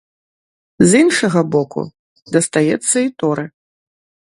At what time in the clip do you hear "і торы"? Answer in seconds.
3.11-3.45